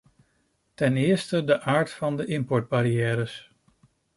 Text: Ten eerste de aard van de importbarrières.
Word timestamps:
Ten 0.73 0.97
eerste 0.97 1.43
de 1.43 1.61
aard 1.61 1.91
van 1.91 2.15
de 2.17 2.25
importbarrières. 2.25 3.51